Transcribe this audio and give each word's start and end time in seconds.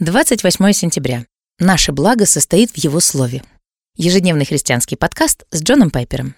28 0.00 0.72
сентября. 0.72 1.26
Наше 1.58 1.92
благо 1.92 2.24
состоит 2.24 2.70
в 2.70 2.78
Его 2.78 3.00
Слове. 3.00 3.42
Ежедневный 3.98 4.46
христианский 4.46 4.96
подкаст 4.96 5.44
с 5.50 5.62
Джоном 5.62 5.90
Пайпером. 5.90 6.34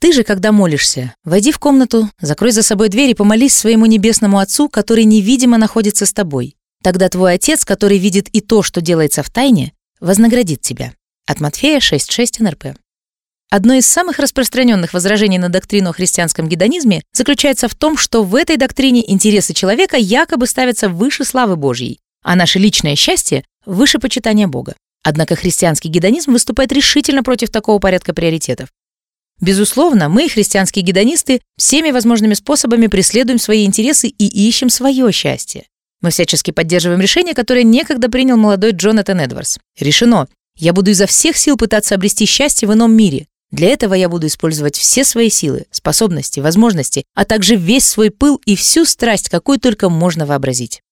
Ты 0.00 0.12
же, 0.12 0.24
когда 0.24 0.50
молишься, 0.50 1.14
войди 1.22 1.52
в 1.52 1.60
комнату, 1.60 2.10
закрой 2.20 2.50
за 2.50 2.64
собой 2.64 2.88
дверь 2.88 3.10
и 3.10 3.14
помолись 3.14 3.54
своему 3.54 3.86
небесному 3.86 4.40
Отцу, 4.40 4.68
который 4.68 5.04
невидимо 5.04 5.58
находится 5.58 6.06
с 6.06 6.12
тобой. 6.12 6.56
Тогда 6.82 7.08
твой 7.08 7.34
Отец, 7.34 7.64
который 7.64 7.98
видит 7.98 8.28
и 8.32 8.40
то, 8.40 8.64
что 8.64 8.80
делается 8.80 9.22
в 9.22 9.30
тайне, 9.30 9.72
вознаградит 10.00 10.60
тебя. 10.60 10.94
От 11.28 11.38
Матфея 11.38 11.78
6.6 11.78 12.42
НРП. 12.42 12.76
Одно 13.48 13.74
из 13.74 13.86
самых 13.86 14.18
распространенных 14.18 14.92
возражений 14.92 15.38
на 15.38 15.50
доктрину 15.50 15.90
о 15.90 15.92
христианском 15.92 16.48
гедонизме 16.48 17.02
заключается 17.12 17.68
в 17.68 17.76
том, 17.76 17.96
что 17.96 18.24
в 18.24 18.34
этой 18.34 18.56
доктрине 18.56 19.08
интересы 19.08 19.54
человека 19.54 19.96
якобы 19.96 20.48
ставятся 20.48 20.88
выше 20.88 21.24
славы 21.24 21.54
Божьей, 21.54 22.00
а 22.22 22.36
наше 22.36 22.58
личное 22.58 22.96
счастье 22.96 23.44
выше 23.66 23.98
почитания 23.98 24.46
Бога. 24.46 24.74
Однако 25.02 25.36
христианский 25.36 25.88
гедонизм 25.88 26.32
выступает 26.32 26.72
решительно 26.72 27.22
против 27.22 27.50
такого 27.50 27.78
порядка 27.78 28.12
приоритетов. 28.12 28.68
Безусловно, 29.40 30.10
мы, 30.10 30.28
христианские 30.28 30.84
гедонисты, 30.84 31.40
всеми 31.56 31.90
возможными 31.90 32.34
способами 32.34 32.88
преследуем 32.88 33.38
свои 33.38 33.64
интересы 33.64 34.08
и 34.08 34.48
ищем 34.48 34.68
свое 34.68 35.10
счастье. 35.12 35.64
Мы 36.02 36.10
всячески 36.10 36.50
поддерживаем 36.50 37.00
решение, 37.00 37.34
которое 37.34 37.62
некогда 37.62 38.10
принял 38.10 38.36
молодой 38.36 38.72
Джонатан 38.72 39.20
Эдвардс. 39.20 39.58
Решено. 39.78 40.28
Я 40.58 40.74
буду 40.74 40.90
изо 40.90 41.06
всех 41.06 41.38
сил 41.38 41.56
пытаться 41.56 41.94
обрести 41.94 42.26
счастье 42.26 42.68
в 42.68 42.74
ином 42.74 42.92
мире. 42.92 43.26
Для 43.50 43.68
этого 43.68 43.94
я 43.94 44.08
буду 44.08 44.26
использовать 44.26 44.76
все 44.76 45.04
свои 45.04 45.30
силы, 45.30 45.64
способности, 45.70 46.40
возможности, 46.40 47.04
а 47.14 47.24
также 47.24 47.56
весь 47.56 47.86
свой 47.86 48.10
пыл 48.10 48.40
и 48.44 48.56
всю 48.56 48.84
страсть, 48.84 49.28
какую 49.28 49.58
только 49.58 49.88
можно 49.88 50.26
вообразить. 50.26 50.82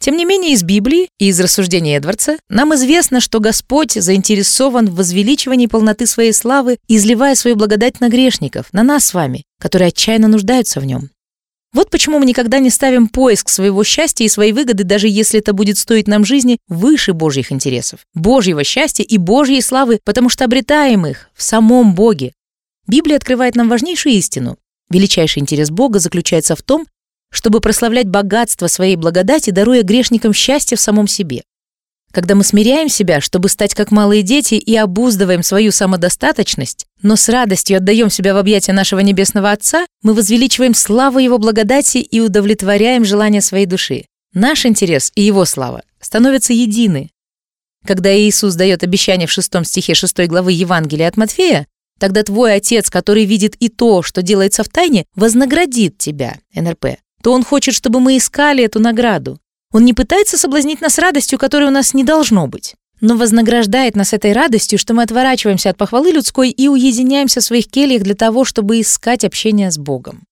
Тем 0.00 0.16
не 0.16 0.24
менее, 0.24 0.52
из 0.52 0.62
Библии 0.62 1.08
и 1.18 1.28
из 1.28 1.40
рассуждений 1.40 1.96
Эдвардса 1.96 2.38
нам 2.48 2.74
известно, 2.74 3.20
что 3.20 3.40
Господь 3.40 3.92
заинтересован 3.92 4.86
в 4.86 4.94
возвеличивании 4.94 5.66
полноты 5.66 6.06
своей 6.06 6.32
славы, 6.32 6.78
изливая 6.86 7.34
свою 7.34 7.56
благодать 7.56 8.00
на 8.00 8.08
грешников, 8.08 8.66
на 8.72 8.84
нас 8.84 9.06
с 9.06 9.14
вами, 9.14 9.44
которые 9.60 9.88
отчаянно 9.88 10.28
нуждаются 10.28 10.80
в 10.80 10.84
нем. 10.84 11.10
Вот 11.74 11.90
почему 11.90 12.18
мы 12.18 12.26
никогда 12.26 12.60
не 12.60 12.70
ставим 12.70 13.08
поиск 13.08 13.48
своего 13.48 13.84
счастья 13.84 14.24
и 14.24 14.28
своей 14.28 14.52
выгоды, 14.52 14.84
даже 14.84 15.06
если 15.06 15.40
это 15.40 15.52
будет 15.52 15.76
стоить 15.76 16.08
нам 16.08 16.24
жизни, 16.24 16.58
выше 16.68 17.12
Божьих 17.12 17.52
интересов, 17.52 18.00
Божьего 18.14 18.64
счастья 18.64 19.02
и 19.02 19.18
Божьей 19.18 19.60
славы, 19.60 20.00
потому 20.04 20.30
что 20.30 20.44
обретаем 20.44 21.06
их 21.06 21.28
в 21.34 21.42
самом 21.42 21.94
Боге. 21.94 22.32
Библия 22.86 23.16
открывает 23.16 23.54
нам 23.54 23.68
важнейшую 23.68 24.14
истину. 24.14 24.56
Величайший 24.90 25.40
интерес 25.40 25.70
Бога 25.70 25.98
заключается 25.98 26.56
в 26.56 26.62
том, 26.62 26.86
чтобы 27.30 27.60
прославлять 27.60 28.08
богатство 28.08 28.66
своей 28.66 28.96
благодати, 28.96 29.50
даруя 29.50 29.82
грешникам 29.82 30.32
счастье 30.32 30.76
в 30.76 30.80
самом 30.80 31.08
себе. 31.08 31.42
Когда 32.10 32.34
мы 32.34 32.42
смиряем 32.42 32.88
себя, 32.88 33.20
чтобы 33.20 33.48
стать 33.48 33.74
как 33.74 33.90
малые 33.90 34.22
дети 34.22 34.54
и 34.54 34.74
обуздываем 34.76 35.42
свою 35.42 35.72
самодостаточность, 35.72 36.86
но 37.02 37.16
с 37.16 37.28
радостью 37.28 37.76
отдаем 37.76 38.08
себя 38.08 38.32
в 38.32 38.38
объятия 38.38 38.72
нашего 38.72 39.00
Небесного 39.00 39.52
Отца, 39.52 39.86
мы 40.02 40.14
возвеличиваем 40.14 40.74
славу 40.74 41.18
Его 41.18 41.38
благодати 41.38 41.98
и 41.98 42.20
удовлетворяем 42.20 43.04
желания 43.04 43.42
своей 43.42 43.66
души. 43.66 44.06
Наш 44.32 44.64
интерес 44.64 45.12
и 45.14 45.22
Его 45.22 45.44
слава 45.44 45.82
становятся 46.00 46.54
едины. 46.54 47.10
Когда 47.86 48.14
Иисус 48.16 48.54
дает 48.54 48.82
обещание 48.82 49.26
в 49.26 49.32
шестом 49.32 49.64
стихе 49.64 49.94
6 49.94 50.26
главы 50.26 50.52
Евангелия 50.52 51.08
от 51.08 51.16
Матфея, 51.16 51.66
тогда 52.00 52.22
твой 52.22 52.54
Отец, 52.54 52.88
который 52.88 53.26
видит 53.26 53.54
и 53.56 53.68
то, 53.68 54.02
что 54.02 54.22
делается 54.22 54.64
в 54.64 54.68
тайне, 54.68 55.04
вознаградит 55.14 55.98
тебя, 55.98 56.38
НРП, 56.54 56.98
то 57.28 57.34
он 57.34 57.44
хочет, 57.44 57.74
чтобы 57.74 58.00
мы 58.00 58.16
искали 58.16 58.64
эту 58.64 58.80
награду. 58.80 59.38
Он 59.70 59.84
не 59.84 59.92
пытается 59.92 60.38
соблазнить 60.38 60.80
нас 60.80 60.98
радостью, 60.98 61.38
которой 61.38 61.64
у 61.68 61.70
нас 61.70 61.92
не 61.92 62.02
должно 62.02 62.46
быть, 62.46 62.74
но 63.02 63.18
вознаграждает 63.18 63.96
нас 63.96 64.14
этой 64.14 64.32
радостью, 64.32 64.78
что 64.78 64.94
мы 64.94 65.02
отворачиваемся 65.02 65.68
от 65.68 65.76
похвалы 65.76 66.10
людской 66.10 66.48
и 66.48 66.68
уединяемся 66.68 67.40
в 67.40 67.44
своих 67.44 67.68
кельях 67.68 68.02
для 68.02 68.14
того, 68.14 68.46
чтобы 68.46 68.80
искать 68.80 69.24
общение 69.24 69.70
с 69.70 69.76
Богом. 69.76 70.22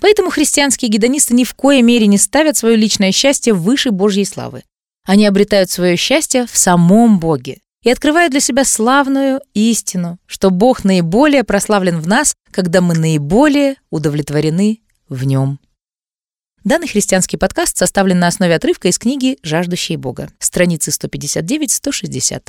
Поэтому 0.00 0.30
христианские 0.30 0.90
гедонисты 0.90 1.32
ни 1.32 1.44
в 1.44 1.54
коей 1.54 1.82
мере 1.82 2.08
не 2.08 2.18
ставят 2.18 2.56
свое 2.56 2.74
личное 2.74 3.12
счастье 3.12 3.52
выше 3.52 3.92
Божьей 3.92 4.24
славы. 4.24 4.64
Они 5.06 5.26
обретают 5.26 5.70
свое 5.70 5.94
счастье 5.94 6.46
в 6.50 6.58
самом 6.58 7.20
Боге 7.20 7.58
и 7.84 7.90
открывают 7.90 8.32
для 8.32 8.40
себя 8.40 8.64
славную 8.64 9.42
истину, 9.54 10.18
что 10.26 10.50
Бог 10.50 10.82
наиболее 10.82 11.44
прославлен 11.44 12.00
в 12.00 12.08
нас, 12.08 12.34
когда 12.50 12.80
мы 12.80 12.94
наиболее 12.94 13.76
удовлетворены 13.90 14.80
в 15.08 15.22
Нем. 15.22 15.60
Данный 16.66 16.88
христианский 16.88 17.36
подкаст 17.36 17.76
составлен 17.76 18.18
на 18.18 18.26
основе 18.26 18.56
отрывка 18.56 18.88
из 18.88 18.98
книги 18.98 19.38
«Жаждущие 19.44 19.98
Бога», 19.98 20.30
страницы 20.40 20.90
159-160. 20.90 22.42